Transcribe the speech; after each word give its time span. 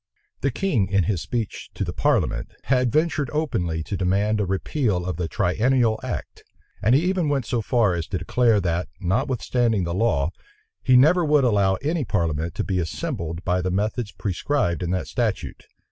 The 0.39 0.49
king, 0.49 0.87
in 0.87 1.03
his 1.03 1.21
speech 1.21 1.69
to 1.75 1.83
the 1.83 1.93
parliament, 1.93 2.49
had 2.63 2.91
ventured 2.91 3.29
openly 3.31 3.83
to 3.83 3.95
demand 3.95 4.39
a 4.41 4.47
repeal 4.47 5.05
of 5.05 5.17
the 5.17 5.27
triennial 5.27 5.99
act; 6.03 6.43
and 6.81 6.95
he 6.95 7.03
even 7.05 7.29
went 7.29 7.45
so 7.45 7.61
far 7.61 7.93
as 7.93 8.07
to 8.07 8.17
declare 8.17 8.59
that, 8.61 8.87
notwithstanding 8.99 9.83
the 9.83 9.93
law, 9.93 10.31
he 10.81 10.97
never 10.97 11.23
would 11.23 11.43
allow 11.43 11.75
any 11.83 12.03
parliament 12.03 12.55
to 12.55 12.63
be 12.63 12.79
assembled 12.79 13.43
by 13.45 13.61
the 13.61 13.69
methods 13.69 14.11
prescribed 14.11 14.81
in 14.81 14.89
that 14.89 15.05
statute. 15.07 15.65